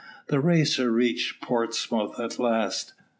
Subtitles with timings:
[0.29, 2.93] The Racer reached Portsmouth at last.